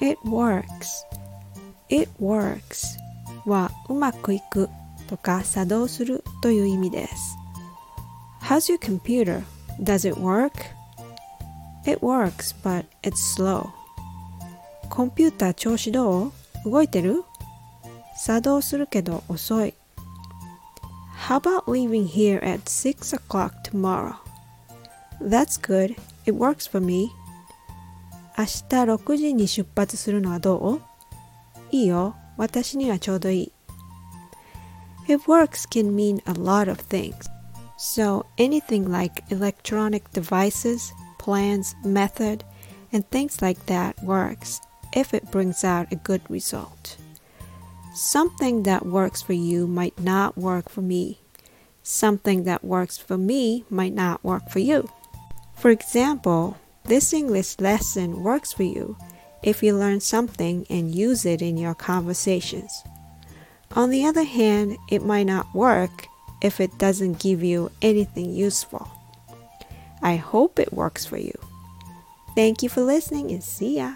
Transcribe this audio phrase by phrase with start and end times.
[0.00, 1.04] It works.
[1.88, 2.98] It works
[3.46, 4.68] はうまくいく
[5.08, 7.36] とか作動するという意味です。
[8.42, 9.42] How's your computer?
[9.80, 10.52] Does it work?
[11.84, 13.70] It works, but it's slow.
[14.90, 16.32] コンピューター調子どう
[16.64, 17.24] 動いてる
[18.16, 19.74] 作動するけど遅い。
[21.28, 24.16] How about leaving here at 6 o'clock tomorrow?
[25.20, 25.96] That's good.
[26.26, 27.10] It works for me.
[28.38, 30.80] 明日6時に出発するのはどう
[31.70, 32.16] いいよ。
[32.36, 33.52] 私にはちょうどいい。
[35.08, 37.14] It works can mean a lot of things.
[37.78, 42.44] So anything like electronic devices, plans, method,
[42.92, 44.60] and things like that works
[44.94, 46.96] if it brings out a good result.
[47.94, 51.18] Something that works for you might not work for me.
[51.82, 54.88] Something that works for me might not work for you.
[55.54, 56.56] For example,
[56.87, 58.97] this English lesson works for you
[59.43, 62.83] if you learn something and use it in your conversations.
[63.75, 66.07] On the other hand, it might not work
[66.41, 68.89] if it doesn't give you anything useful.
[70.01, 71.33] I hope it works for you.
[72.35, 73.95] Thank you for listening and see ya.